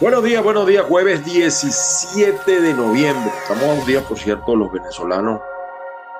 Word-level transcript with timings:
Buenos 0.00 0.24
días, 0.24 0.42
buenos 0.42 0.66
días, 0.66 0.84
jueves 0.86 1.24
17 1.24 2.60
de 2.60 2.74
noviembre. 2.74 3.30
Estamos 3.42 3.78
un 3.78 3.86
día, 3.86 4.02
por 4.02 4.18
cierto, 4.18 4.56
los 4.56 4.72
venezolanos, 4.72 5.40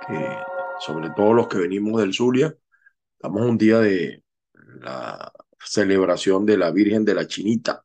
que, 0.07 0.39
sobre 0.79 1.11
todo 1.11 1.35
los 1.35 1.49
que 1.49 1.59
venimos 1.59 2.01
del 2.01 2.15
Zulia, 2.15 2.57
estamos 3.17 3.43
un 3.43 3.59
día 3.59 3.81
de 3.81 4.23
la 4.81 5.33
celebración 5.59 6.47
de 6.47 6.57
la 6.57 6.71
Virgen 6.71 7.05
de 7.05 7.15
la 7.15 7.27
Chinita, 7.27 7.85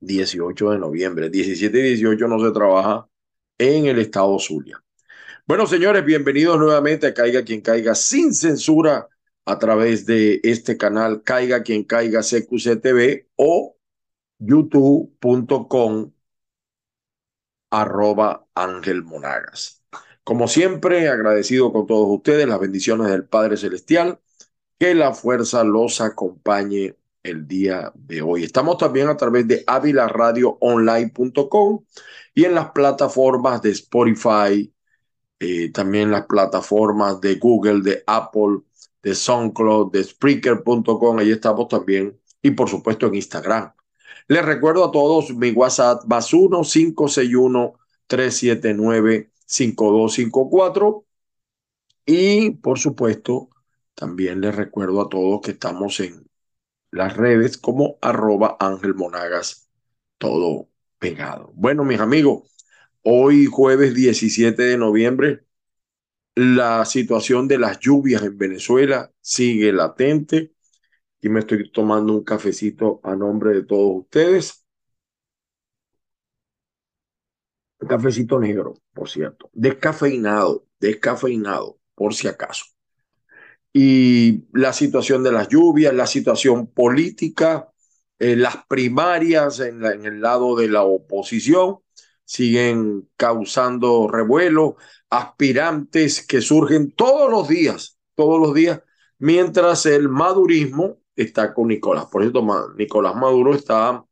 18 0.00 0.70
de 0.70 0.78
noviembre. 0.78 1.28
17 1.28 1.78
y 1.78 1.82
18 1.82 2.26
no 2.26 2.40
se 2.40 2.50
trabaja 2.52 3.06
en 3.58 3.84
el 3.84 3.98
estado 3.98 4.38
Zulia. 4.38 4.82
Bueno, 5.46 5.66
señores, 5.66 6.06
bienvenidos 6.06 6.58
nuevamente 6.58 7.08
a 7.08 7.14
Caiga 7.14 7.44
quien 7.44 7.60
caiga 7.60 7.94
sin 7.94 8.32
censura 8.32 9.06
a 9.44 9.58
través 9.58 10.06
de 10.06 10.40
este 10.42 10.78
canal 10.78 11.22
Caiga 11.22 11.62
quien 11.62 11.84
caiga 11.84 12.22
CQCTV 12.22 13.26
o 13.36 13.75
youtube.com 14.38 16.12
arroba 17.70 18.46
Ángel 18.54 19.02
Monagas. 19.04 19.82
Como 20.24 20.48
siempre, 20.48 21.08
agradecido 21.08 21.72
con 21.72 21.86
todos 21.86 22.08
ustedes, 22.08 22.48
las 22.48 22.60
bendiciones 22.60 23.08
del 23.08 23.24
Padre 23.26 23.56
Celestial, 23.56 24.20
que 24.78 24.94
la 24.94 25.14
fuerza 25.14 25.64
los 25.64 26.00
acompañe 26.00 26.96
el 27.22 27.46
día 27.46 27.92
de 27.94 28.22
hoy. 28.22 28.44
Estamos 28.44 28.78
también 28.78 29.08
a 29.08 29.16
través 29.16 29.46
de 29.48 29.64
avilaradioonline.com 29.66 31.84
y 32.34 32.44
en 32.44 32.54
las 32.54 32.70
plataformas 32.70 33.62
de 33.62 33.70
Spotify, 33.70 34.72
eh, 35.38 35.70
también 35.72 36.10
las 36.10 36.26
plataformas 36.26 37.20
de 37.20 37.36
Google, 37.36 37.82
de 37.82 38.02
Apple, 38.06 38.60
de 39.02 39.14
SoundCloud, 39.14 39.92
de 39.92 40.04
Spreaker.com, 40.04 41.18
ahí 41.18 41.30
estamos 41.30 41.68
también, 41.68 42.18
y 42.42 42.50
por 42.52 42.68
supuesto 42.68 43.06
en 43.06 43.14
Instagram 43.16 43.75
les 44.28 44.44
recuerdo 44.44 44.84
a 44.84 44.90
todos 44.90 45.34
mi 45.34 45.50
WhatsApp 45.52 46.04
más 46.06 46.32
1 46.32 46.62
561 46.62 47.74
379 48.06 49.30
5254 49.46 51.04
y 52.06 52.50
por 52.50 52.78
supuesto 52.78 53.50
también 53.94 54.40
les 54.40 54.54
recuerdo 54.54 55.00
a 55.00 55.08
todos 55.08 55.40
que 55.40 55.52
estamos 55.52 56.00
en 56.00 56.26
las 56.90 57.16
redes 57.16 57.58
como 57.58 57.98
arroba 58.00 58.56
Ángel 58.60 58.94
Monagas, 58.94 59.68
todo 60.18 60.68
pegado. 60.98 61.52
Bueno, 61.54 61.84
mis 61.84 62.00
amigos, 62.00 62.50
hoy 63.02 63.46
jueves 63.46 63.94
17 63.94 64.62
de 64.62 64.78
noviembre, 64.78 65.44
la 66.34 66.84
situación 66.84 67.48
de 67.48 67.58
las 67.58 67.80
lluvias 67.80 68.22
en 68.22 68.36
Venezuela 68.36 69.10
sigue 69.20 69.72
latente 69.72 70.52
y 71.26 71.28
me 71.28 71.40
estoy 71.40 71.68
tomando 71.72 72.12
un 72.12 72.22
cafecito 72.22 73.00
a 73.02 73.16
nombre 73.16 73.52
de 73.52 73.64
todos 73.64 74.02
ustedes. 74.02 74.64
Un 77.80 77.88
cafecito 77.88 78.38
negro, 78.38 78.74
por 78.94 79.08
cierto. 79.08 79.50
Descafeinado, 79.52 80.68
descafeinado, 80.78 81.80
por 81.96 82.14
si 82.14 82.28
acaso. 82.28 82.66
Y 83.72 84.44
la 84.52 84.72
situación 84.72 85.24
de 85.24 85.32
las 85.32 85.48
lluvias, 85.48 85.92
la 85.92 86.06
situación 86.06 86.68
política, 86.68 87.72
eh, 88.20 88.36
las 88.36 88.64
primarias 88.68 89.58
en, 89.58 89.84
en 89.84 90.06
el 90.06 90.20
lado 90.20 90.54
de 90.54 90.68
la 90.68 90.84
oposición 90.84 91.78
siguen 92.24 93.08
causando 93.16 94.06
revuelo, 94.06 94.76
aspirantes 95.10 96.24
que 96.24 96.40
surgen 96.40 96.92
todos 96.92 97.28
los 97.28 97.48
días, 97.48 97.98
todos 98.14 98.40
los 98.40 98.54
días, 98.54 98.80
mientras 99.18 99.86
el 99.86 100.08
madurismo 100.08 101.00
está 101.16 101.54
con 101.54 101.68
Nicolás. 101.68 102.06
Por 102.06 102.22
eso 102.22 102.74
Nicolás 102.76 103.16
Maduro 103.16 103.54
está, 103.54 104.04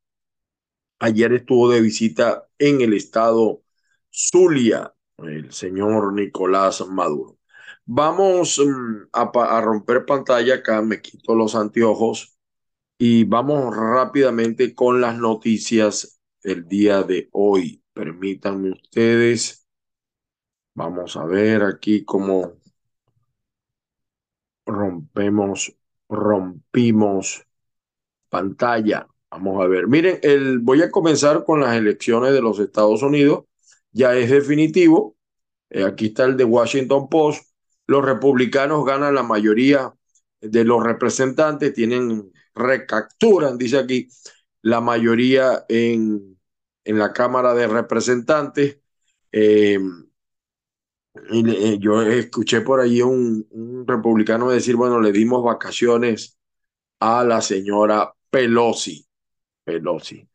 ayer 0.99 1.33
estuvo 1.35 1.71
de 1.71 1.81
visita 1.81 2.49
en 2.59 2.81
el 2.81 2.95
estado 2.95 3.63
Zulia, 4.11 4.95
el 5.19 5.53
señor 5.53 6.13
Nicolás 6.15 6.87
Maduro. 6.89 7.39
Vamos 7.87 8.59
mm, 8.65 9.09
a, 9.13 9.61
romper 9.61 10.07
pantalla 10.07 10.57
acá, 10.57 10.83
me 10.83 11.01
quito 11.03 11.35
los 11.35 11.55
anteojos 11.55 12.39
y 12.99 13.25
vamos 13.25 13.77
rápidamente 13.77 14.75
con 14.75 15.01
las 15.01 15.19
noticias 15.19 16.21
del 16.43 16.67
día 16.69 17.03
de 17.03 17.29
hoy. 17.33 17.83
Permítanme 17.93 18.71
ustedes. 18.73 19.67
Vamos 20.75 21.17
a 21.17 21.25
ver 21.25 21.63
aquí 21.63 22.05
cómo 22.05 22.55
rompemos 24.67 25.77
rompimos 26.09 27.47
pantalla. 28.29 29.07
Vamos 29.31 29.65
a 29.65 29.67
ver. 29.69 29.89
Miren, 29.89 30.19
el, 30.23 30.59
voy 30.61 30.83
a 30.83 30.91
comenzar 30.91 31.45
con 31.45 31.61
las 31.61 31.77
elecciones 31.77 32.33
de 32.33 32.41
los 32.41 32.59
Estados 32.59 33.03
Unidos. 33.03 33.45
Ya 33.93 34.17
es 34.17 34.31
definitivo. 34.31 35.17
Eh, 35.71 35.85
aquí 35.85 36.07
está 36.07 36.25
el 36.25 36.37
de 36.37 36.45
Washington 36.45 37.09
Post. 37.09 37.49
Los 37.87 38.05
republicanos 38.05 38.85
ganan 38.85 39.15
la 39.15 39.23
mayoría 39.23 39.93
de 40.41 40.65
los 40.65 40.83
representantes, 40.83 41.75
tienen, 41.75 42.33
recapturan, 42.55 43.59
dice 43.59 43.79
aquí, 43.79 44.09
la 44.63 44.81
mayoría 44.81 45.65
en, 45.69 46.39
en 46.85 46.99
la 46.99 47.13
Cámara 47.13 47.55
de 47.55 47.67
Representantes. 47.67 48.79
Eh, 49.33 49.79
y, 51.31 51.79
yo 51.79 52.03
escuché 52.03 52.61
por 52.61 52.81
ahí 52.81 53.03
un, 53.03 53.47
un, 53.51 53.54
republicano 53.87 54.51
decir, 54.51 54.77
bueno, 54.77 55.01
le 55.01 55.13
dimos 55.13 55.43
vacaciones 55.45 56.39
a 57.01 57.25
la 57.25 57.41
señora 57.41 58.13
Pelosi. 58.31 59.07
Pelosi. 59.65 60.29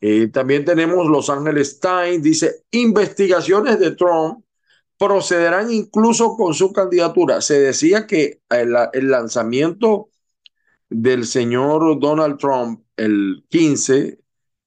Eh, 0.00 0.28
también 0.28 0.64
tenemos 0.64 1.06
Los 1.08 1.28
Ángeles 1.30 1.80
Times, 1.80 2.22
dice, 2.22 2.64
investigaciones 2.70 3.80
de 3.80 3.96
Trump 3.96 4.44
procederán 4.98 5.72
incluso 5.72 6.36
con 6.36 6.54
su 6.54 6.72
candidatura. 6.72 7.40
Se 7.40 7.60
decía 7.60 8.06
que 8.06 8.40
el, 8.50 8.76
el 8.92 9.10
lanzamiento 9.10 10.10
del 10.88 11.26
señor 11.26 12.00
Donald 12.00 12.38
Trump 12.38 12.84
el 12.96 13.44
15 13.48 14.20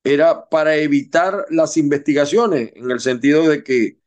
era 0.03 0.49
para 0.49 0.75
evitar 0.77 1.45
las 1.49 1.77
investigaciones, 1.77 2.71
en 2.75 2.91
el 2.91 2.99
sentido 2.99 3.47
de 3.47 3.63
que 3.63 4.00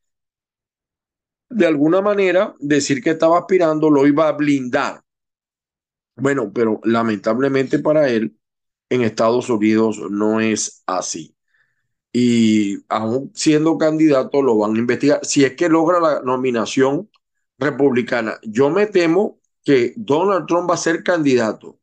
de 1.48 1.66
alguna 1.66 2.00
manera 2.00 2.54
decir 2.58 3.02
que 3.02 3.10
estaba 3.10 3.38
aspirando 3.38 3.90
lo 3.90 4.06
iba 4.06 4.28
a 4.28 4.32
blindar. 4.32 5.02
Bueno, 6.16 6.52
pero 6.52 6.80
lamentablemente 6.84 7.78
para 7.78 8.08
él 8.08 8.36
en 8.88 9.02
Estados 9.02 9.50
Unidos 9.50 10.00
no 10.10 10.40
es 10.40 10.82
así. 10.86 11.36
Y 12.12 12.78
aún 12.88 13.32
siendo 13.34 13.78
candidato 13.78 14.42
lo 14.42 14.58
van 14.58 14.76
a 14.76 14.78
investigar. 14.78 15.20
Si 15.24 15.44
es 15.44 15.54
que 15.56 15.68
logra 15.68 16.00
la 16.00 16.22
nominación 16.22 17.10
republicana, 17.58 18.38
yo 18.42 18.70
me 18.70 18.86
temo 18.86 19.40
que 19.64 19.94
Donald 19.96 20.46
Trump 20.46 20.70
va 20.70 20.74
a 20.74 20.78
ser 20.78 21.02
candidato 21.02 21.80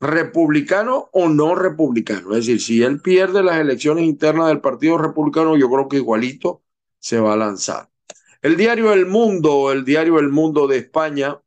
republicano 0.00 1.08
o 1.12 1.28
no 1.28 1.54
republicano. 1.54 2.32
Es 2.32 2.46
decir, 2.46 2.60
si 2.60 2.82
él 2.82 3.00
pierde 3.00 3.42
las 3.42 3.58
elecciones 3.60 4.04
internas 4.04 4.48
del 4.48 4.60
Partido 4.60 4.98
Republicano, 4.98 5.56
yo 5.56 5.68
creo 5.70 5.88
que 5.88 5.96
igualito 5.96 6.62
se 6.98 7.20
va 7.20 7.34
a 7.34 7.36
lanzar. 7.36 7.90
El 8.42 8.56
diario 8.56 8.92
El 8.92 9.06
Mundo, 9.06 9.72
el 9.72 9.84
diario 9.84 10.18
El 10.18 10.28
Mundo 10.28 10.66
de 10.68 10.78
España, 10.78 11.40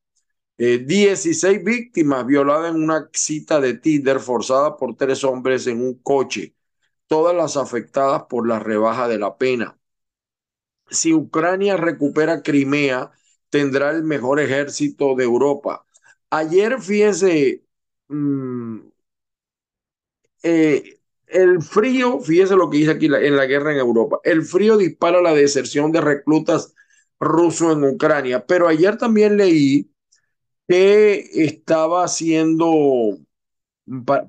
16 0.58 1.44
eh, 1.46 1.60
víctimas 1.64 2.26
violadas 2.26 2.76
en 2.76 2.84
una 2.84 3.10
cita 3.14 3.60
de 3.62 3.76
Tinder 3.76 4.20
forzada 4.20 4.78
por 4.78 4.96
tres 4.98 5.24
hombres 5.24 5.68
en 5.68 5.82
un 5.82 5.96
coche, 6.02 6.56
todas 7.08 7.36
las 7.36 7.58
afectadas 7.58 8.24
por 8.30 8.48
la 8.48 8.60
rebaja 8.60 9.08
de 9.08 9.20
la 9.20 9.38
pena. 9.38 9.78
Si 10.90 11.14
Ucrania 11.14 11.78
recupera 11.78 12.44
Crimea, 12.44 13.12
tendrá 13.50 13.92
el 13.92 14.04
mejor 14.04 14.40
ejército 14.40 15.16
de 15.16 15.24
Europa. 15.24 15.86
Ayer, 16.30 16.82
fíjese, 16.82 17.64
mm, 18.10 18.80
eh, 20.44 21.00
el 21.28 21.62
frío, 21.62 22.20
fíjese 22.20 22.56
lo 22.56 22.70
que 22.70 22.78
dice 22.80 22.92
aquí 22.92 23.06
en 23.06 23.36
la 23.38 23.46
guerra 23.46 23.72
en 23.72 23.80
Europa, 23.80 24.20
el 24.24 24.44
frío 24.44 24.78
dispara 24.78 25.22
la 25.22 25.34
deserción 25.34 25.92
de 25.92 26.02
reclutas 26.02 26.74
ruso 27.22 27.72
en 27.72 27.84
Ucrania. 27.86 28.46
Pero 28.46 28.68
ayer 28.68 28.98
también 28.98 29.38
leí 29.38 29.90
que 30.68 31.30
estaba 31.46 32.04
haciendo, 32.04 33.20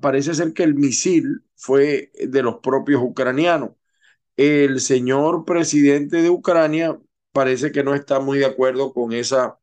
parece 0.01 0.33
ser 0.35 0.53
que 0.53 0.63
el 0.63 0.75
misil 0.75 1.43
fue 1.55 2.11
de 2.15 2.43
los 2.43 2.57
propios 2.59 3.01
ucranianos. 3.03 3.71
El 4.37 4.79
señor 4.81 5.45
presidente 5.45 6.21
de 6.21 6.29
Ucrania 6.29 6.99
parece 7.31 7.71
que 7.71 7.83
no 7.83 7.95
está 7.95 8.19
muy 8.19 8.39
de 8.39 8.45
acuerdo 8.45 8.93
con 8.93 9.13
esa 9.13 9.59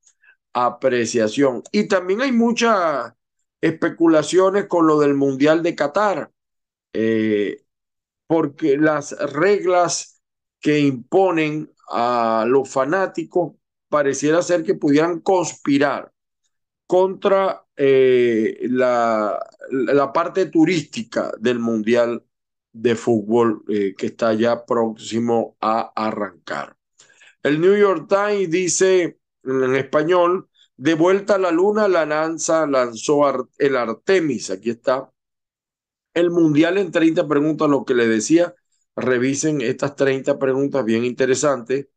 apreciación. 0.53 1.62
Y 1.73 1.88
también 1.88 2.23
hay 2.23 2.33
muchas 2.33 3.15
especulaciones 3.61 4.67
con 4.67 4.87
lo 4.87 4.99
del 5.00 5.15
Mundial 5.15 5.62
de 5.62 5.75
Qatar, 5.75 6.33
eh, 6.93 7.65
porque 8.26 8.76
las 8.76 9.12
reglas 9.33 10.21
que 10.61 10.81
imponen 10.81 11.73
a 11.91 12.45
los 12.47 12.69
fanáticos 12.69 13.55
pareciera 13.89 14.43
ser 14.43 14.63
que 14.63 14.75
pudieran 14.75 15.21
conspirar 15.21 16.13
contra 16.87 17.65
eh, 17.77 18.59
la, 18.63 19.39
la 19.71 20.13
parte 20.13 20.47
turística 20.47 21.33
del 21.39 21.59
Mundial 21.59 22.25
de 22.73 22.95
fútbol 22.95 23.65
eh, 23.69 23.95
que 23.97 24.07
está 24.07 24.33
ya 24.35 24.65
próximo 24.65 25.57
a 25.61 25.93
arrancar. 25.95 26.77
El 27.43 27.61
New 27.61 27.77
York 27.77 28.07
Times 28.09 28.51
dice 28.51 29.19
en 29.45 29.75
español, 29.75 30.49
de 30.77 30.95
vuelta 30.95 31.35
a 31.35 31.39
la 31.39 31.51
luna, 31.51 31.89
la 31.89 32.07
lanza 32.07 32.67
lanzó 32.67 33.23
el 33.59 33.77
Artemis, 33.77 34.51
aquí 34.51 34.71
está. 34.71 35.11
El 36.15 36.31
Mundial 36.31 36.79
en 36.79 36.91
30 36.91 37.27
preguntas, 37.29 37.69
lo 37.69 37.85
que 37.85 37.95
le 37.95 38.09
decía, 38.09 38.55
revisen 39.05 39.61
estas 39.61 39.97
30 39.97 40.38
preguntas 40.38 40.85
bien 40.85 41.05
interesantes. 41.05 41.88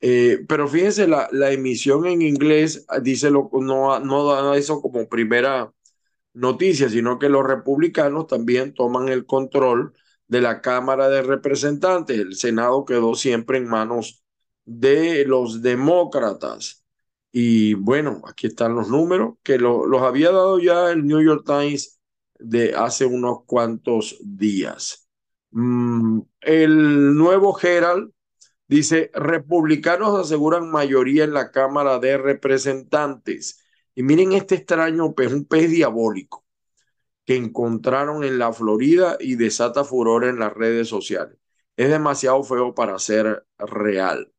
Eh, 0.00 0.44
pero 0.48 0.68
fíjense, 0.68 1.08
la, 1.08 1.28
emisión 1.52 2.06
en 2.06 2.22
inglés 2.22 2.86
dice 3.02 3.30
lo, 3.30 3.50
no, 3.52 3.98
no 4.00 4.24
da 4.26 4.56
eso 4.56 4.82
como 4.82 5.08
primera 5.08 5.72
noticia, 6.34 6.88
sino 6.90 7.18
que 7.18 7.28
los 7.28 7.46
republicanos 7.46 8.26
también 8.26 8.74
toman 8.74 9.08
el 9.08 9.26
control 9.26 9.94
de 10.28 10.40
la 10.42 10.60
Cámara 10.60 11.08
de 11.08 11.22
Representantes. 11.22 12.18
El 12.18 12.34
Senado 12.36 12.84
quedó 12.84 13.14
siempre 13.14 13.58
en 13.58 13.68
manos 13.68 14.24
de 14.64 15.24
los 15.26 15.62
demócratas. 15.62 16.84
Y 17.32 17.74
bueno, 17.74 18.22
aquí 18.26 18.46
están 18.48 18.74
los 18.74 18.88
números 18.88 19.34
que 19.42 19.58
los 19.58 20.02
había 20.02 20.30
dado 20.30 20.58
ya 20.60 20.90
el 20.90 21.06
New 21.06 21.22
York 21.22 21.44
Times 21.46 22.00
de 22.38 22.74
hace 22.74 23.06
unos 23.06 23.44
cuantos 23.46 24.16
días. 24.22 25.03
Mm, 25.54 26.22
el 26.40 27.14
nuevo 27.14 27.56
Herald 27.60 28.10
dice, 28.66 29.10
republicanos 29.14 30.18
aseguran 30.18 30.68
mayoría 30.70 31.22
en 31.24 31.32
la 31.32 31.52
Cámara 31.52 32.00
de 32.00 32.18
Representantes. 32.18 33.64
Y 33.94 34.02
miren 34.02 34.32
este 34.32 34.56
extraño 34.56 35.14
pez, 35.14 35.32
un 35.32 35.44
pez 35.44 35.70
diabólico 35.70 36.44
que 37.24 37.36
encontraron 37.36 38.24
en 38.24 38.38
la 38.38 38.52
Florida 38.52 39.16
y 39.20 39.36
desata 39.36 39.84
furor 39.84 40.24
en 40.24 40.40
las 40.40 40.52
redes 40.52 40.88
sociales. 40.88 41.38
Es 41.76 41.88
demasiado 41.88 42.42
feo 42.42 42.74
para 42.74 42.98
ser 42.98 43.46
real. 43.58 44.32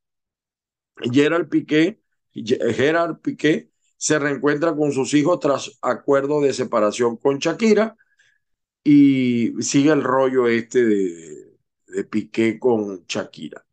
Gerard 0.98 1.48
Piqué, 1.48 2.02
Gerard 2.34 3.20
Piqué 3.22 3.72
se 3.98 4.20
reencuentra 4.20 4.76
con 4.76 4.92
sus 4.92 5.14
hijos 5.14 5.40
tras 5.40 5.80
acuerdo 5.82 6.42
de 6.42 6.54
separación 6.54 7.16
con 7.16 7.40
Shakira 7.40 7.96
y 8.86 9.52
sigue 9.62 9.92
el 9.92 10.04
rollo 10.04 10.48
este 10.48 10.86
de, 10.86 11.58
de 11.88 12.04
Piqué 12.06 12.60
con 12.60 13.04
Shakira. 13.08 13.66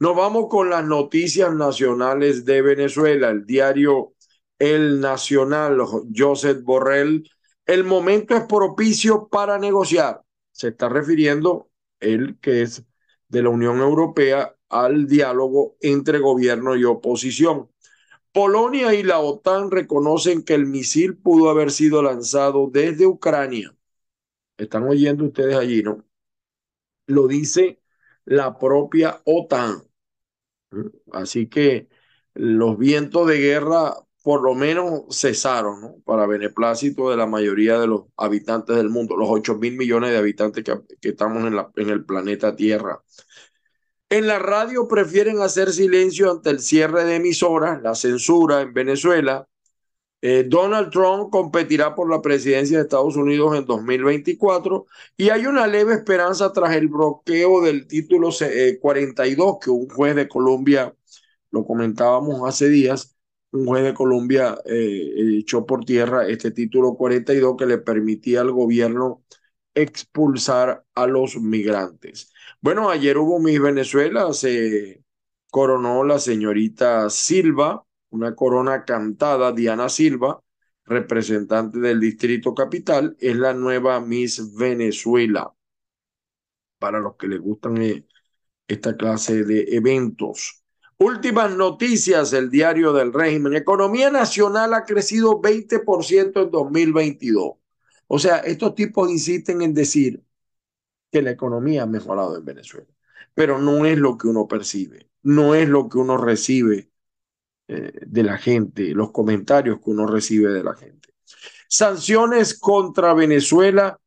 Nos 0.00 0.16
vamos 0.16 0.48
con 0.50 0.68
las 0.68 0.84
noticias 0.84 1.54
nacionales 1.54 2.44
de 2.44 2.60
Venezuela. 2.62 3.30
El 3.30 3.46
diario 3.46 4.14
El 4.58 5.00
Nacional, 5.00 5.78
Joseph 6.14 6.62
Borrell. 6.62 7.30
El 7.66 7.84
momento 7.84 8.36
es 8.36 8.44
propicio 8.44 9.28
para 9.28 9.58
negociar. 9.58 10.22
Se 10.50 10.68
está 10.68 10.88
refiriendo 10.88 11.70
él, 12.00 12.38
que 12.40 12.62
es 12.62 12.84
de 13.28 13.42
la 13.42 13.50
Unión 13.50 13.78
Europea, 13.78 14.56
al 14.68 15.06
diálogo 15.06 15.76
entre 15.80 16.18
gobierno 16.18 16.74
y 16.76 16.84
oposición. 16.84 17.70
Polonia 18.32 18.92
y 18.94 19.04
la 19.04 19.20
OTAN 19.20 19.70
reconocen 19.70 20.42
que 20.42 20.54
el 20.54 20.66
misil 20.66 21.16
pudo 21.16 21.48
haber 21.50 21.70
sido 21.70 22.02
lanzado 22.02 22.68
desde 22.72 23.06
Ucrania. 23.06 23.77
Están 24.58 24.82
oyendo 24.84 25.24
ustedes 25.24 25.56
allí, 25.56 25.82
¿no? 25.82 26.04
Lo 27.06 27.26
dice 27.26 27.80
la 28.26 28.58
propia 28.58 29.22
OTAN. 29.24 29.82
Así 31.12 31.48
que 31.48 31.88
los 32.34 32.76
vientos 32.78 33.26
de 33.26 33.38
guerra 33.38 33.94
por 34.22 34.42
lo 34.42 34.54
menos 34.54 35.04
cesaron, 35.10 35.80
¿no? 35.80 35.96
Para 36.04 36.26
beneplácito 36.26 37.08
de 37.08 37.16
la 37.16 37.26
mayoría 37.26 37.78
de 37.78 37.86
los 37.86 38.02
habitantes 38.16 38.76
del 38.76 38.90
mundo, 38.90 39.16
los 39.16 39.28
8 39.30 39.56
mil 39.56 39.76
millones 39.76 40.10
de 40.10 40.18
habitantes 40.18 40.64
que, 40.64 41.08
estamos 41.08 41.46
en, 41.46 41.58
en 41.82 41.90
el 41.90 42.04
planeta 42.04 42.54
Tierra. 42.54 43.00
En 44.10 44.26
la 44.26 44.38
radio 44.38 44.88
prefieren 44.88 45.40
hacer 45.40 45.72
silencio 45.72 46.30
ante 46.30 46.50
el 46.50 46.60
cierre 46.60 47.04
de 47.04 47.16
emisoras, 47.16 47.80
la 47.82 47.94
censura 47.94 48.60
en 48.60 48.74
Venezuela. 48.74 49.46
Eh, 50.20 50.44
Donald 50.48 50.90
Trump 50.90 51.30
competirá 51.30 51.94
por 51.94 52.10
la 52.10 52.20
presidencia 52.20 52.78
de 52.78 52.82
Estados 52.82 53.16
Unidos 53.16 53.56
en 53.56 53.64
2024 53.66 54.86
y 55.16 55.28
hay 55.30 55.46
una 55.46 55.66
leve 55.68 55.94
esperanza 55.94 56.52
tras 56.52 56.74
el 56.74 56.88
bloqueo 56.88 57.60
del 57.62 57.86
título 57.86 58.30
42 58.80 59.54
eh, 59.54 59.58
que 59.62 59.70
un 59.70 59.88
juez 59.88 60.16
de 60.16 60.28
Colombia, 60.28 60.92
lo 61.52 61.64
comentábamos 61.64 62.48
hace 62.48 62.68
días, 62.68 63.16
un 63.52 63.66
juez 63.66 63.84
de 63.84 63.94
Colombia 63.94 64.58
eh, 64.66 65.38
echó 65.38 65.64
por 65.64 65.84
tierra 65.84 66.26
este 66.28 66.50
título 66.50 66.94
42 66.96 67.56
que 67.56 67.66
le 67.66 67.78
permitía 67.78 68.40
al 68.40 68.50
gobierno 68.52 69.22
expulsar 69.74 70.84
a 70.94 71.06
los 71.06 71.36
migrantes. 71.36 72.32
Bueno, 72.60 72.90
ayer 72.90 73.16
hubo 73.18 73.38
Miss 73.38 73.60
Venezuela, 73.60 74.32
se 74.32 75.04
coronó 75.50 76.04
la 76.04 76.18
señorita 76.18 77.08
Silva, 77.10 77.84
una 78.10 78.34
corona 78.34 78.84
cantada, 78.84 79.52
Diana 79.52 79.88
Silva, 79.88 80.42
representante 80.84 81.78
del 81.78 82.00
Distrito 82.00 82.54
Capital, 82.54 83.16
es 83.20 83.36
la 83.36 83.54
nueva 83.54 84.00
Miss 84.00 84.54
Venezuela. 84.56 85.52
Para 86.78 87.00
los 87.00 87.16
que 87.16 87.28
les 87.28 87.40
gustan 87.40 87.76
eh, 87.82 88.06
esta 88.66 88.96
clase 88.96 89.44
de 89.44 89.64
eventos. 89.70 90.62
Últimas 90.98 91.54
noticias, 91.54 92.32
el 92.32 92.50
diario 92.50 92.92
del 92.92 93.12
régimen. 93.12 93.54
Economía 93.54 94.10
nacional 94.10 94.74
ha 94.74 94.84
crecido 94.84 95.40
20% 95.40 96.42
en 96.42 96.50
2022. 96.50 97.52
O 98.08 98.18
sea, 98.18 98.38
estos 98.38 98.74
tipos 98.74 99.10
insisten 99.10 99.62
en 99.62 99.74
decir 99.74 100.24
que 101.10 101.22
la 101.22 101.30
economía 101.30 101.84
ha 101.84 101.86
mejorado 101.86 102.36
en 102.36 102.44
Venezuela, 102.44 102.88
pero 103.34 103.58
no 103.58 103.86
es 103.86 103.98
lo 103.98 104.18
que 104.18 104.28
uno 104.28 104.48
percibe, 104.48 105.08
no 105.22 105.54
es 105.54 105.68
lo 105.68 105.88
que 105.88 105.98
uno 105.98 106.16
recibe 106.16 106.87
eh, 107.68 107.92
de 108.06 108.22
la 108.22 108.38
gente, 108.38 108.94
los 108.94 109.12
comentarios 109.12 109.78
que 109.78 109.90
uno 109.90 110.06
recibe 110.06 110.52
de 110.52 110.64
la 110.64 110.74
gente. 110.74 111.10
Sanciones 111.68 112.58
contra 112.58 113.12
Venezuela 113.14 114.00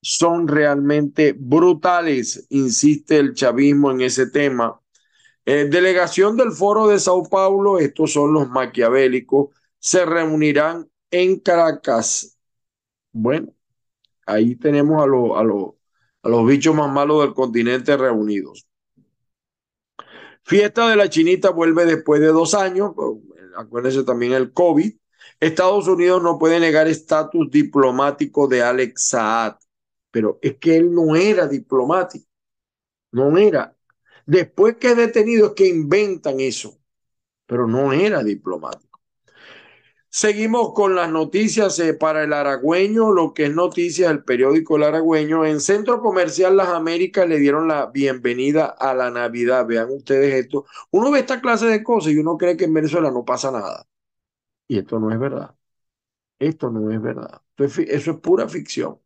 son 0.00 0.48
realmente 0.48 1.34
brutales, 1.36 2.46
insiste 2.50 3.18
el 3.18 3.34
chavismo 3.34 3.90
en 3.90 4.00
ese 4.00 4.30
tema. 4.30 4.80
Eh, 5.44 5.66
delegación 5.70 6.36
del 6.36 6.52
Foro 6.52 6.88
de 6.88 6.98
Sao 6.98 7.22
Paulo, 7.24 7.78
estos 7.78 8.12
son 8.12 8.32
los 8.32 8.48
maquiavélicos, 8.48 9.48
se 9.78 10.04
reunirán 10.04 10.88
en 11.10 11.40
Caracas. 11.40 12.38
Bueno, 13.12 13.52
ahí 14.26 14.56
tenemos 14.56 15.02
a, 15.02 15.04
a, 15.04 15.42
a 16.22 16.28
los 16.28 16.46
bichos 16.46 16.74
más 16.74 16.92
malos 16.92 17.22
del 17.22 17.34
continente 17.34 17.96
reunidos. 17.96 18.67
Fiesta 20.48 20.88
de 20.88 20.96
la 20.96 21.10
Chinita 21.10 21.50
vuelve 21.50 21.84
después 21.84 22.22
de 22.22 22.28
dos 22.28 22.54
años, 22.54 22.92
acuérdense 23.54 24.02
también 24.02 24.32
el 24.32 24.54
COVID. 24.54 24.96
Estados 25.40 25.86
Unidos 25.86 26.22
no 26.22 26.38
puede 26.38 26.58
negar 26.58 26.88
estatus 26.88 27.50
diplomático 27.50 28.48
de 28.48 28.62
Alex 28.62 29.08
Saad, 29.08 29.56
pero 30.10 30.38
es 30.40 30.56
que 30.56 30.78
él 30.78 30.94
no 30.94 31.14
era 31.16 31.46
diplomático, 31.46 32.26
no 33.12 33.36
era. 33.36 33.76
Después 34.24 34.76
que 34.78 34.92
es 34.92 34.96
detenido 34.96 35.48
es 35.48 35.52
que 35.52 35.68
inventan 35.68 36.40
eso, 36.40 36.78
pero 37.44 37.66
no 37.66 37.92
era 37.92 38.24
diplomático. 38.24 38.87
Seguimos 40.10 40.72
con 40.72 40.94
las 40.94 41.10
noticias 41.10 41.78
eh, 41.78 41.92
para 41.92 42.24
el 42.24 42.32
Aragüeño, 42.32 43.12
lo 43.12 43.34
que 43.34 43.44
es 43.46 43.54
noticias 43.54 44.08
del 44.08 44.24
periódico 44.24 44.76
El 44.76 44.84
Aragüeño. 44.84 45.44
En 45.44 45.60
Centro 45.60 46.00
Comercial 46.00 46.56
Las 46.56 46.68
Américas 46.68 47.28
le 47.28 47.38
dieron 47.38 47.68
la 47.68 47.86
bienvenida 47.86 48.66
a 48.66 48.94
la 48.94 49.10
Navidad. 49.10 49.66
Vean 49.66 49.90
ustedes 49.90 50.34
esto. 50.34 50.64
Uno 50.90 51.10
ve 51.10 51.20
esta 51.20 51.40
clase 51.40 51.66
de 51.66 51.82
cosas 51.82 52.12
y 52.12 52.18
uno 52.18 52.38
cree 52.38 52.56
que 52.56 52.64
en 52.64 52.74
Venezuela 52.74 53.10
no 53.10 53.24
pasa 53.24 53.50
nada. 53.50 53.86
Y 54.66 54.78
esto 54.78 54.98
no 54.98 55.12
es 55.12 55.18
verdad. 55.18 55.54
Esto 56.38 56.70
no 56.70 56.90
es 56.90 57.00
verdad. 57.02 57.42
Eso 57.58 57.82
es, 57.82 58.18
pura 58.18 58.48
ficción. 58.48 58.98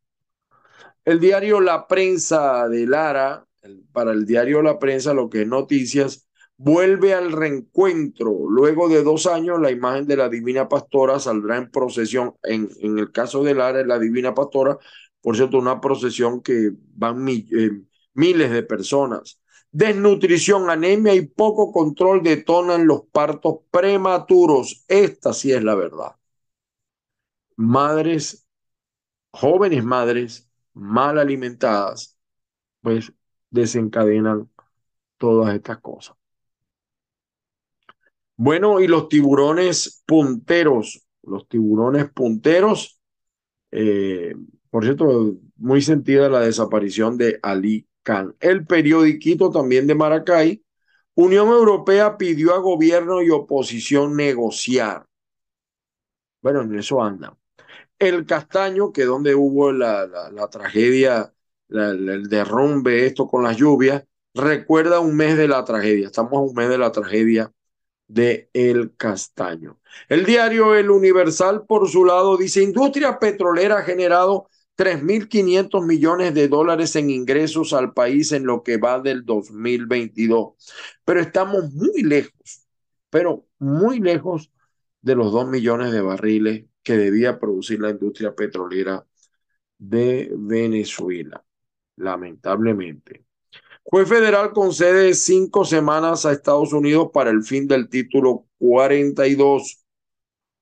El 1.05 1.21
diario 1.21 1.61
La 1.61 1.87
Prensa 1.89 2.69
de 2.69 2.87
Lara, 2.87 3.47
para 3.93 4.13
el 4.13 4.25
diario 4.27 4.63
La 4.63 4.79
Prensa, 4.79 5.15
lo 5.15 5.29
que 5.31 5.43
es 5.43 5.49
noticias, 5.49 6.29
vuelve 6.63 7.13
al 7.13 7.33
reencuentro. 7.33 8.49
Luego 8.49 8.89
de 8.89 9.03
dos 9.03 9.27
años, 9.27 9.61
la 9.61 9.71
imagen 9.71 10.07
de 10.07 10.17
la 10.17 10.29
Divina 10.29 10.69
Pastora 10.69 11.19
saldrá 11.19 11.57
en 11.57 11.71
procesión. 11.71 12.37
En, 12.45 12.69
en 12.81 12.99
el 12.99 13.11
caso 13.11 13.43
de 13.43 13.55
Lara, 13.55 13.85
la 13.85 13.99
Divina 13.99 14.33
Pastora, 14.35 14.79
por 15.21 15.37
cierto, 15.37 15.59
una 15.59 15.81
procesión 15.81 16.41
que 16.41 16.71
van 16.95 17.27
eh, 17.29 17.83
miles 18.15 18.51
de 18.51 18.63
personas. 18.63 19.41
Desnutrición, 19.73 20.71
anemia 20.71 21.15
y 21.15 21.27
poco 21.27 21.73
control 21.73 22.23
detonan 22.23 22.87
los 22.87 23.03
partos 23.11 23.61
prematuros. 23.71 24.85
Esta 24.87 25.33
sí 25.33 25.53
es 25.53 25.65
la 25.65 25.75
verdad. 25.75 26.17
Madres, 27.57 28.47
jóvenes 29.33 29.85
madres 29.85 30.49
mal 30.75 31.19
alimentadas, 31.19 32.19
pues 32.83 33.13
desencadenan 33.51 34.51
todas 35.19 35.55
estas 35.55 35.79
cosas. 35.81 36.22
Bueno, 38.45 38.81
y 38.81 38.89
los 38.89 39.09
tiburones 39.09 40.03
punteros, 40.05 41.07
los 41.23 41.47
tiburones 41.49 42.11
punteros, 42.11 43.01
eh, 43.71 44.35
Por 44.69 44.83
cierto, 44.85 45.37
muy 45.57 45.81
sentida 45.81 46.29
la 46.29 46.41
desaparición 46.41 47.17
de 47.17 47.39
Ali 47.41 47.87
Khan. 48.03 48.35
El 48.41 48.67
periodiquito 48.67 49.51
también 49.51 49.87
de 49.87 49.95
Maracay. 49.95 50.61
Unión 51.15 51.49
Europea 51.51 52.19
pidió 52.19 52.53
a 52.55 52.59
gobierno 52.59 53.23
y 53.23 53.31
oposición 53.31 54.17
negociar. 54.17 55.07
Bueno, 56.43 56.63
en 56.63 56.77
eso 56.77 57.01
anda. 57.01 57.37
El 57.97 58.27
Castaño, 58.27 58.93
que 58.93 59.05
donde 59.05 59.37
hubo 59.37 59.71
la, 59.73 60.05
la, 60.33 60.49
tragedia, 60.51 61.33
el 61.69 62.29
derrumbe, 62.29 63.07
esto 63.07 63.29
con 63.29 63.45
las 63.45 63.57
lluvias, 63.57 64.05
recuerda 64.35 64.99
un 64.99 65.15
mes 65.17 65.37
de 65.37 65.47
la 65.47 65.65
tragedia. 65.65 66.07
Estamos 66.07 66.33
a 66.33 66.41
un 66.41 66.55
mes 66.55 66.69
de 66.69 66.79
la 66.79 66.91
tragedia 66.91 67.53
de 68.13 68.51
El 68.53 68.95
Castaño. 68.97 69.81
El 70.09 70.25
diario 70.25 70.75
El 70.75 70.91
Universal, 70.91 71.65
por 71.67 71.89
su 71.89 72.05
lado, 72.05 72.37
dice, 72.37 72.63
industria 72.63 73.19
petrolera 73.19 73.79
ha 73.79 73.83
generado 73.83 74.49
3.500 74.77 75.87
millones 75.87 76.35
de 76.35 76.49
dólares 76.49 76.95
en 76.97 77.11
ingresos 77.11 77.73
al 77.73 77.93
país 77.93 78.33
en 78.33 78.45
lo 78.45 78.63
que 78.63 78.77
va 78.77 79.01
del 79.01 79.25
2022. 79.25 80.55
Pero 81.05 81.21
estamos 81.21 81.73
muy 81.73 82.03
lejos, 82.03 82.67
pero 83.09 83.47
muy 83.59 84.01
lejos 84.01 84.51
de 85.01 85.15
los 85.15 85.33
2 85.33 85.49
millones 85.49 85.93
de 85.93 86.03
barriles 86.03 86.67
que 86.83 86.97
debía 86.97 87.39
producir 87.39 87.81
la 87.81 87.91
industria 87.91 88.35
petrolera 88.35 89.07
de 89.79 90.31
Venezuela, 90.37 91.45
lamentablemente. 91.97 93.25
Juez 93.85 94.09
federal 94.09 94.53
concede 94.53 95.13
cinco 95.15 95.65
semanas 95.65 96.25
a 96.25 96.33
Estados 96.33 96.73
Unidos 96.73 97.11
para 97.13 97.31
el 97.31 97.43
fin 97.43 97.67
del 97.67 97.89
título 97.89 98.47
42. 98.59 99.85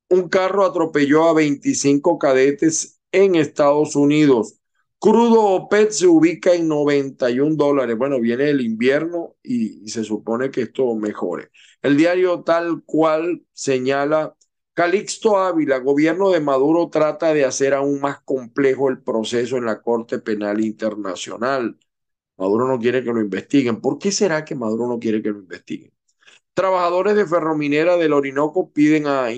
Un 0.08 0.28
carro 0.28 0.64
atropelló 0.64 1.28
a 1.28 1.34
25 1.34 2.18
cadetes 2.18 3.00
en 3.12 3.36
Estados 3.36 3.94
Unidos. 3.94 4.60
Crudo 4.98 5.42
OPEC 5.42 5.90
se 5.92 6.06
ubica 6.06 6.54
en 6.54 6.68
91 6.68 7.56
dólares. 7.56 7.96
Bueno, 7.96 8.20
viene 8.20 8.50
el 8.50 8.60
invierno 8.60 9.36
y, 9.42 9.88
se 9.88 10.04
supone 10.04 10.50
que 10.50 10.62
esto 10.62 10.94
mejore. 10.94 11.50
El 11.82 11.96
diario 11.96 12.42
tal 12.42 12.82
cual 12.84 13.42
señala, 13.52 14.34
Calixto 14.74 15.38
Ávila, 15.38 15.78
gobierno 15.78 16.30
de 16.30 16.40
Maduro 16.40 16.88
trata 16.90 17.32
de 17.32 17.44
hacer 17.44 17.74
aún 17.74 18.00
más 18.00 18.20
complejo 18.22 18.88
el 18.88 19.02
proceso 19.02 19.56
en 19.56 19.66
la 19.66 19.80
Corte 19.80 20.18
Penal 20.18 20.60
Internacional. 20.60 21.78
Maduro 22.40 22.66
no 22.66 22.78
quiere 22.78 23.04
que 23.04 23.12
lo 23.12 23.20
investiguen. 23.20 23.82
¿Por 23.82 23.98
qué 23.98 24.10
será 24.10 24.46
que 24.46 24.54
Maduro 24.54 24.88
no 24.88 24.98
quiere 24.98 25.20
que 25.22 25.28
lo 25.28 25.40
investiguen? 25.40 25.92
Trabajadores 26.54 27.14
de 27.14 27.26
Ferrominera 27.26 27.98
del 27.98 28.14
Orinoco 28.14 28.72
piden 28.72 29.06
a 29.06 29.28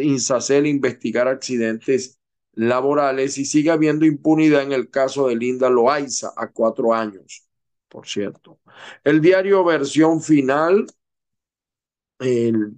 Insacel 0.00 0.66
investigar 0.66 1.28
accidentes 1.28 2.18
laborales 2.54 3.36
y 3.36 3.44
sigue 3.44 3.70
habiendo 3.70 4.06
impunidad 4.06 4.62
en 4.62 4.72
el 4.72 4.88
caso 4.88 5.28
de 5.28 5.36
Linda 5.36 5.68
Loaiza 5.68 6.32
a 6.34 6.50
cuatro 6.50 6.94
años, 6.94 7.46
por 7.88 8.06
cierto. 8.06 8.58
El 9.04 9.20
diario 9.20 9.62
versión 9.62 10.22
final 10.22 10.86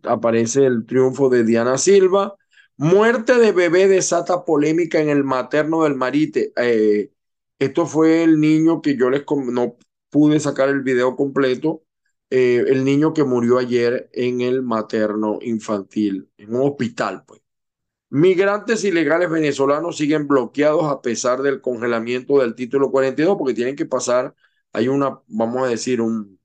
aparece 0.02 0.66
el 0.66 0.84
triunfo 0.84 1.28
de 1.28 1.44
Diana 1.44 1.78
Silva. 1.78 2.34
Muerte 2.76 3.38
de 3.38 3.52
bebé 3.52 3.86
desata 3.86 4.44
polémica 4.44 5.00
en 5.00 5.10
el 5.10 5.22
materno 5.22 5.84
del 5.84 5.94
Marite. 5.94 6.52
Eh, 6.56 7.13
esto 7.58 7.86
fue 7.86 8.22
el 8.24 8.40
niño 8.40 8.82
que 8.82 8.96
yo 8.96 9.10
les 9.10 9.24
no 9.52 9.76
pude 10.10 10.40
sacar 10.40 10.68
el 10.68 10.82
video 10.82 11.16
completo. 11.16 11.84
Eh, 12.30 12.64
el 12.68 12.84
niño 12.84 13.12
que 13.14 13.24
murió 13.24 13.58
ayer 13.58 14.10
en 14.12 14.40
el 14.40 14.62
materno 14.62 15.38
infantil, 15.42 16.30
en 16.36 16.54
un 16.54 16.68
hospital, 16.70 17.24
pues. 17.26 17.40
Migrantes 18.10 18.84
ilegales 18.84 19.28
venezolanos 19.30 19.96
siguen 19.96 20.28
bloqueados 20.28 20.84
a 20.84 21.02
pesar 21.02 21.42
del 21.42 21.60
congelamiento 21.60 22.38
del 22.40 22.54
título 22.54 22.90
42 22.90 23.36
porque 23.36 23.54
tienen 23.54 23.74
que 23.76 23.86
pasar, 23.86 24.34
hay 24.72 24.88
una, 24.88 25.20
vamos 25.26 25.64
a 25.64 25.68
decir, 25.68 26.00
un, 26.00 26.38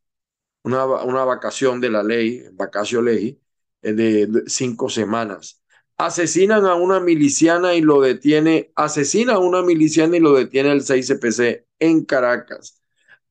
una, 0.63 0.85
una 0.85 1.25
vacación 1.25 1.81
de 1.81 1.89
la 1.89 2.03
ley, 2.03 2.43
vacacio 2.53 3.01
ley, 3.01 3.41
eh, 3.81 3.93
de 3.93 4.43
cinco 4.47 4.89
semanas. 4.89 5.58
Asesinan 5.99 6.65
a 6.65 6.75
una 6.75 7.01
miliciana 7.01 7.75
y 7.75 7.81
lo 7.81 8.01
detiene, 8.01 8.71
asesina 8.75 9.33
a 9.33 9.39
una 9.39 9.61
miliciana 9.61 10.15
y 10.17 10.21
lo 10.21 10.33
detiene 10.33 10.71
el 10.71 10.81
6CPC 10.81 11.65
en 11.79 12.05
Caracas. 12.05 12.81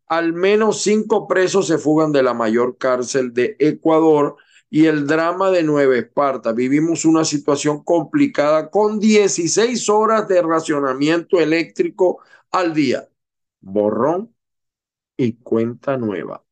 Al 0.07 0.35
menos 0.35 0.83
cinco 0.83 1.27
presos 1.27 1.67
se 1.67 1.79
fugan 1.79 2.13
de 2.13 2.23
la 2.23 2.35
mayor 2.35 2.79
cárcel 2.79 3.33
de 3.35 3.57
Ecuador 3.59 4.37
y 4.71 4.87
el 4.87 5.07
drama 5.07 5.51
de 5.51 5.63
Nueva 5.63 5.97
Esparta. 5.97 6.53
Vivimos 6.53 7.07
una 7.07 7.25
situación 7.25 7.83
complicada 7.85 8.71
con 8.71 9.01
16 9.01 9.89
horas 9.89 10.29
de 10.29 10.43
racionamiento 10.43 11.41
eléctrico 11.41 12.21
al 12.51 12.75
día. 12.75 13.09
Borrón 13.61 14.35
y 15.17 15.35
cuenta 15.35 15.97
nueva. 15.99 16.45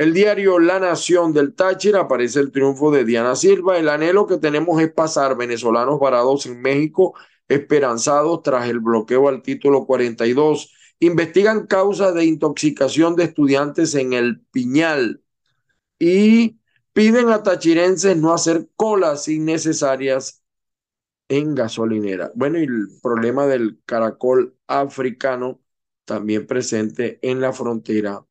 El 0.00 0.14
diario 0.14 0.58
La 0.58 0.80
Nación 0.80 1.34
del 1.34 1.54
Táchira 1.54 2.00
aparece 2.00 2.40
el 2.40 2.50
triunfo 2.50 2.90
de 2.90 3.04
Diana 3.04 3.36
Silva. 3.36 3.76
El 3.76 3.90
anhelo 3.90 4.26
que 4.26 4.38
tenemos 4.38 4.80
es 4.80 4.90
pasar 4.90 5.36
venezolanos 5.36 6.00
varados 6.00 6.46
en 6.46 6.62
México 6.62 7.14
esperanzados 7.48 8.42
tras 8.42 8.66
el 8.70 8.80
bloqueo 8.80 9.28
al 9.28 9.42
título 9.42 9.84
42. 9.84 10.72
Investigan 11.00 11.66
causas 11.66 12.14
de 12.14 12.24
intoxicación 12.24 13.14
de 13.14 13.24
estudiantes 13.24 13.94
en 13.94 14.14
el 14.14 14.40
Piñal 14.40 15.22
y 15.98 16.58
Piden 16.94 17.28
a 17.28 17.42
tachirenses 17.42 18.16
no 18.16 18.32
hacer 18.32 18.70
colas 18.76 19.28
innecesarias 19.28 20.42
en 21.28 21.54
gasolinera. 21.54 22.32
Bueno, 22.34 22.58
y 22.58 22.62
el 22.62 22.88
problema 23.02 23.46
del 23.46 23.78
caracol 23.84 24.56
africano 24.66 25.60
también 26.06 26.46
presente 26.46 27.18
en 27.20 27.42
la 27.42 27.52
frontera 27.52 28.24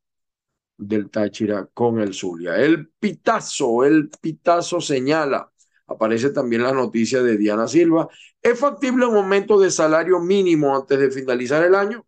del 0.79 1.09
Táchira 1.09 1.67
con 1.73 1.99
el 1.99 2.13
Zulia. 2.13 2.55
El 2.57 2.87
pitazo, 2.87 3.83
el 3.85 4.09
pitazo 4.21 4.81
señala, 4.81 5.51
aparece 5.87 6.31
también 6.31 6.63
la 6.63 6.73
noticia 6.73 7.21
de 7.21 7.37
Diana 7.37 7.67
Silva, 7.67 8.07
¿es 8.41 8.59
factible 8.59 9.05
un 9.05 9.17
aumento 9.17 9.59
de 9.59 9.71
salario 9.71 10.19
mínimo 10.19 10.75
antes 10.75 10.99
de 10.99 11.11
finalizar 11.11 11.63
el 11.63 11.75
año? 11.75 12.05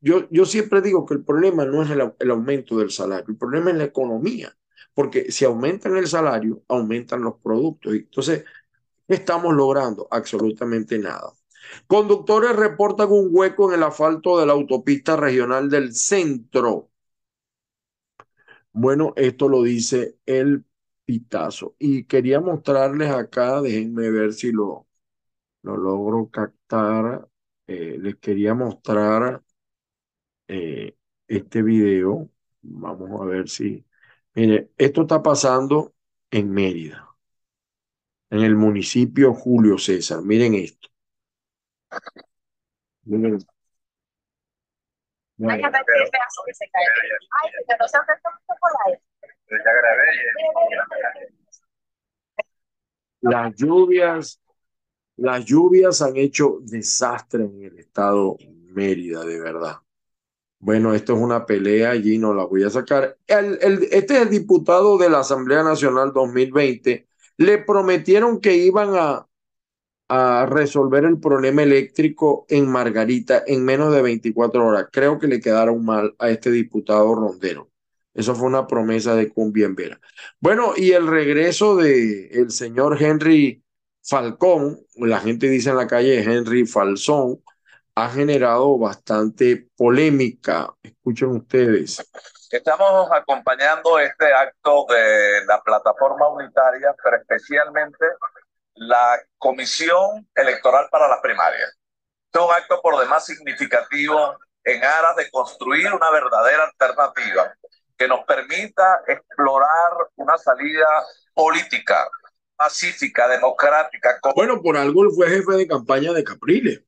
Yo, 0.00 0.28
yo 0.30 0.44
siempre 0.46 0.80
digo 0.80 1.04
que 1.06 1.14
el 1.14 1.24
problema 1.24 1.64
no 1.64 1.82
es 1.82 1.90
el, 1.90 2.12
el 2.18 2.30
aumento 2.30 2.78
del 2.78 2.90
salario, 2.90 3.26
el 3.28 3.36
problema 3.36 3.70
es 3.70 3.76
la 3.76 3.84
economía 3.84 4.56
porque 4.94 5.30
si 5.32 5.44
aumentan 5.44 5.96
el 5.96 6.06
salario, 6.06 6.62
aumentan 6.68 7.22
los 7.22 7.36
productos. 7.42 7.94
Entonces, 7.94 8.44
estamos 9.08 9.54
logrando? 9.54 10.06
Absolutamente 10.10 10.98
nada. 10.98 11.32
Conductores 11.86 12.56
reportan 12.56 13.10
un 13.10 13.28
hueco 13.30 13.68
en 13.68 13.78
el 13.78 13.82
asfalto 13.84 14.38
de 14.38 14.46
la 14.46 14.52
autopista 14.52 15.16
regional 15.16 15.70
del 15.70 15.94
centro. 15.94 16.89
Bueno, 18.72 19.12
esto 19.16 19.48
lo 19.48 19.62
dice 19.62 20.18
el 20.26 20.64
pitazo. 21.04 21.74
Y 21.78 22.04
quería 22.04 22.40
mostrarles 22.40 23.10
acá, 23.10 23.60
déjenme 23.60 24.10
ver 24.10 24.32
si 24.32 24.52
lo, 24.52 24.86
lo 25.62 25.76
logro 25.78 26.30
captar. 26.30 27.28
Eh, 27.68 27.98
les 28.00 28.16
quería 28.18 28.54
mostrar 28.54 29.42
eh, 30.48 30.96
este 31.28 31.62
video. 31.62 32.30
Vamos 32.62 33.10
a 33.20 33.24
ver 33.24 33.48
si, 33.48 33.84
Mire, 34.34 34.72
esto 34.78 35.02
está 35.02 35.22
pasando 35.22 35.94
en 36.30 36.50
Mérida, 36.50 37.08
en 38.30 38.40
el 38.40 38.56
municipio 38.56 39.32
Julio 39.32 39.78
César. 39.78 40.20
Miren 40.22 40.54
esto. 40.54 40.88
Miren. 43.04 43.40
Las 53.22 53.54
lluvias, 53.54 54.40
las 55.16 55.44
lluvias 55.44 56.02
han 56.02 56.16
hecho 56.16 56.58
desastre 56.62 57.44
en 57.44 57.64
el 57.64 57.78
estado 57.78 58.36
Mérida, 58.72 59.24
de 59.24 59.40
verdad. 59.40 59.76
Bueno, 60.58 60.94
esto 60.94 61.14
es 61.14 61.18
una 61.18 61.46
pelea, 61.46 61.90
allí 61.90 62.18
no 62.18 62.34
la 62.34 62.44
voy 62.44 62.64
a 62.64 62.70
sacar. 62.70 63.16
El, 63.26 63.58
este 63.90 64.16
es 64.16 64.22
el 64.22 64.30
diputado 64.30 64.98
de 64.98 65.08
la 65.08 65.20
Asamblea 65.20 65.62
Nacional 65.62 66.12
2020. 66.12 67.08
Le 67.38 67.58
prometieron 67.58 68.40
que 68.40 68.54
iban 68.56 68.94
a, 68.94 69.26
a 70.12 70.44
resolver 70.44 71.04
el 71.04 71.20
problema 71.20 71.62
eléctrico 71.62 72.44
en 72.48 72.66
Margarita 72.66 73.44
en 73.46 73.64
menos 73.64 73.94
de 73.94 74.02
24 74.02 74.66
horas. 74.66 74.88
Creo 74.90 75.20
que 75.20 75.28
le 75.28 75.38
quedaron 75.40 75.84
mal 75.84 76.16
a 76.18 76.30
este 76.30 76.50
diputado 76.50 77.14
rondero. 77.14 77.70
Eso 78.12 78.34
fue 78.34 78.48
una 78.48 78.66
promesa 78.66 79.14
de 79.14 79.28
Cumbien 79.30 79.76
Vera. 79.76 80.00
Bueno, 80.40 80.72
y 80.76 80.90
el 80.90 81.06
regreso 81.06 81.76
de 81.76 82.26
el 82.32 82.50
señor 82.50 83.00
Henry 83.00 83.62
Falcón, 84.02 84.80
la 84.96 85.20
gente 85.20 85.48
dice 85.48 85.70
en 85.70 85.76
la 85.76 85.86
calle 85.86 86.24
Henry 86.24 86.66
Falsón, 86.66 87.40
ha 87.94 88.08
generado 88.08 88.76
bastante 88.78 89.68
polémica. 89.76 90.74
Escuchen 90.82 91.28
ustedes. 91.28 92.04
Estamos 92.50 93.08
acompañando 93.12 94.00
este 94.00 94.34
acto 94.34 94.86
de 94.88 95.44
la 95.46 95.62
plataforma 95.62 96.28
unitaria, 96.30 96.92
pero 97.00 97.16
especialmente 97.16 98.06
la 98.80 99.20
Comisión 99.36 100.26
Electoral 100.34 100.88
para 100.90 101.06
las 101.06 101.20
Primarias. 101.20 101.76
Este 102.26 102.38
es 102.38 102.44
un 102.44 102.50
acto 102.50 102.80
por 102.82 102.98
demás 102.98 103.26
significativo 103.26 104.38
en 104.64 104.82
aras 104.82 105.16
de 105.16 105.30
construir 105.30 105.92
una 105.92 106.10
verdadera 106.10 106.64
alternativa 106.64 107.54
que 107.98 108.08
nos 108.08 108.24
permita 108.24 109.02
explorar 109.06 110.08
una 110.16 110.38
salida 110.38 110.86
política, 111.34 112.08
pacífica, 112.56 113.28
democrática. 113.28 114.18
Bueno, 114.34 114.62
por 114.62 114.78
algo 114.78 115.04
él 115.04 115.10
fue 115.14 115.28
jefe 115.28 115.52
de 115.56 115.66
campaña 115.66 116.14
de 116.14 116.24
Capriles, 116.24 116.82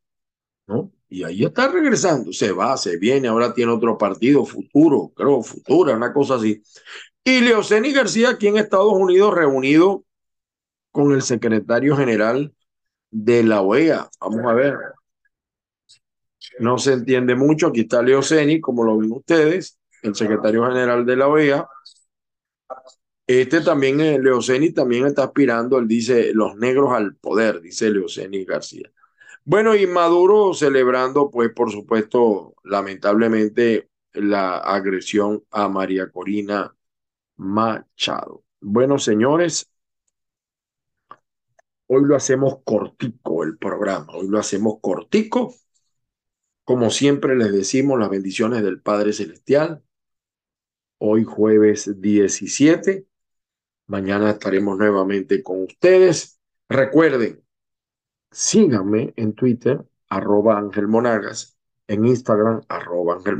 ¿no? 0.66 0.90
Y 1.10 1.24
ahí 1.24 1.44
está 1.44 1.68
regresando, 1.68 2.32
se 2.32 2.52
va, 2.52 2.74
se 2.78 2.96
viene, 2.96 3.28
ahora 3.28 3.52
tiene 3.52 3.70
otro 3.70 3.98
partido, 3.98 4.46
futuro, 4.46 5.12
creo, 5.14 5.42
futura, 5.42 5.94
una 5.94 6.14
cosa 6.14 6.36
así. 6.36 6.62
Y 7.22 7.42
Leoceni 7.42 7.92
García 7.92 8.30
aquí 8.30 8.48
en 8.48 8.56
Estados 8.56 8.94
Unidos 8.94 9.34
reunido 9.34 10.06
con 10.92 11.12
el 11.12 11.22
secretario 11.22 11.96
general 11.96 12.54
de 13.10 13.42
la 13.42 13.62
OEA. 13.62 14.08
Vamos 14.20 14.44
a 14.46 14.54
ver. 14.54 14.76
No 16.58 16.78
se 16.78 16.92
entiende 16.92 17.34
mucho. 17.34 17.68
Aquí 17.68 17.80
está 17.80 18.02
Leoceni, 18.02 18.60
como 18.60 18.84
lo 18.84 18.98
ven 18.98 19.12
ustedes, 19.12 19.78
el 20.02 20.14
secretario 20.14 20.64
general 20.66 21.04
de 21.04 21.16
la 21.16 21.28
OEA. 21.28 21.66
Este 23.26 23.60
también, 23.60 24.00
eh, 24.00 24.18
Leoceni 24.20 24.72
también 24.72 25.06
está 25.06 25.24
aspirando, 25.24 25.78
él 25.78 25.88
dice, 25.88 26.32
los 26.34 26.56
negros 26.56 26.92
al 26.92 27.14
poder, 27.16 27.60
dice 27.60 27.90
Leoceni 27.90 28.44
García. 28.44 28.90
Bueno, 29.44 29.74
y 29.74 29.86
Maduro 29.86 30.52
celebrando, 30.54 31.30
pues, 31.30 31.50
por 31.54 31.70
supuesto, 31.70 32.54
lamentablemente, 32.64 33.88
la 34.12 34.58
agresión 34.58 35.44
a 35.50 35.68
María 35.68 36.10
Corina 36.10 36.74
Machado. 37.36 38.44
Bueno, 38.60 38.98
señores, 38.98 39.71
hoy 41.94 42.04
lo 42.06 42.16
hacemos 42.16 42.60
cortico 42.64 43.44
el 43.44 43.58
programa, 43.58 44.14
hoy 44.14 44.26
lo 44.28 44.38
hacemos 44.38 44.78
cortico. 44.80 45.54
Como 46.64 46.88
siempre 46.88 47.36
les 47.36 47.52
decimos, 47.52 47.98
las 47.98 48.08
bendiciones 48.08 48.62
del 48.62 48.80
Padre 48.80 49.12
Celestial. 49.12 49.82
Hoy 50.98 51.24
jueves 51.24 52.00
17. 52.00 53.06
Mañana 53.88 54.30
estaremos 54.30 54.78
nuevamente 54.78 55.42
con 55.42 55.64
ustedes. 55.64 56.40
Recuerden, 56.66 57.44
síganme 58.30 59.12
en 59.16 59.34
Twitter, 59.34 59.84
arroba 60.08 60.56
Ángel 60.56 60.86
en 61.88 62.06
Instagram, 62.06 62.62
arroba 62.68 63.16
Ángel 63.16 63.36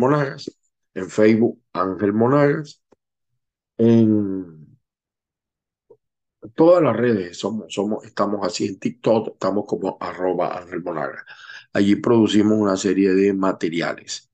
en 0.92 1.08
Facebook, 1.08 1.58
Ángel 1.72 2.12
Monagas, 2.12 2.82
en 3.78 4.61
todas 6.54 6.82
las 6.82 6.96
redes 6.96 7.38
somos, 7.38 7.72
somos, 7.72 8.04
estamos 8.04 8.46
así 8.46 8.66
en 8.66 8.78
TikTok, 8.78 9.28
estamos 9.34 9.64
como 9.66 9.96
arroba 10.00 10.58
Ángel 10.58 10.82
Monagas. 10.82 11.24
Allí 11.72 11.96
producimos 11.96 12.58
una 12.58 12.76
serie 12.76 13.14
de 13.14 13.32
materiales. 13.32 14.30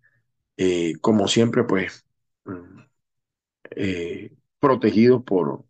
Eh, 0.57 0.95
como 1.01 1.29
siempre, 1.29 1.65
pues, 1.65 2.05
mm, 2.45 2.81
eh, 3.73 4.33
protegidos 4.59 5.23
por 5.25 5.65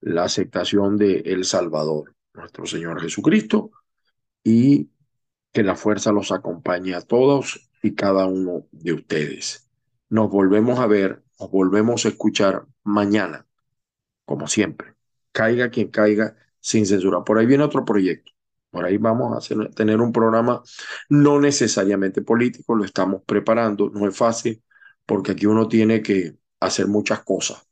la 0.00 0.24
aceptación 0.24 0.96
de 0.98 1.20
El 1.20 1.44
Salvador, 1.44 2.14
nuestro 2.34 2.66
Señor 2.66 3.00
Jesucristo, 3.00 3.70
y 4.44 4.90
que 5.52 5.62
la 5.62 5.76
fuerza 5.76 6.12
los 6.12 6.32
acompañe 6.32 6.94
a 6.94 7.00
todos 7.02 7.70
y 7.82 7.94
cada 7.94 8.26
uno 8.26 8.66
de 8.72 8.92
ustedes. 8.92 9.68
Nos 10.10 10.30
volvemos 10.30 10.78
a 10.80 10.86
ver, 10.86 11.22
nos 11.40 11.50
volvemos 11.50 12.04
a 12.04 12.10
escuchar 12.10 12.66
mañana, 12.84 13.46
como 14.24 14.46
siempre. 14.48 14.97
Caiga 15.38 15.70
quien 15.70 15.88
caiga 15.88 16.34
sin 16.58 16.84
censura. 16.84 17.22
Por 17.22 17.38
ahí 17.38 17.46
viene 17.46 17.62
otro 17.62 17.84
proyecto. 17.84 18.32
Por 18.70 18.84
ahí 18.84 18.98
vamos 18.98 19.50
a 19.50 19.68
tener 19.70 20.00
un 20.00 20.10
programa 20.12 20.62
no 21.08 21.40
necesariamente 21.40 22.22
político, 22.22 22.74
lo 22.74 22.84
estamos 22.84 23.22
preparando, 23.24 23.88
no 23.88 24.08
es 24.08 24.16
fácil, 24.16 24.60
porque 25.06 25.32
aquí 25.32 25.46
uno 25.46 25.68
tiene 25.68 26.02
que 26.02 26.36
hacer 26.58 26.88
muchas 26.88 27.22
cosas 27.22 27.64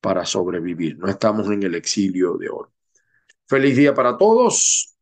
para 0.00 0.24
sobrevivir. 0.24 0.98
No 0.98 1.08
estamos 1.08 1.48
en 1.48 1.64
el 1.64 1.74
exilio 1.74 2.36
de 2.38 2.48
oro. 2.48 2.72
Feliz 3.48 3.76
día 3.76 3.92
para 3.92 4.16
todos. 4.16 4.94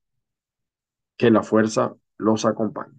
Que 1.18 1.30
la 1.30 1.42
fuerza 1.42 1.94
los 2.16 2.46
acompañe. 2.46 2.98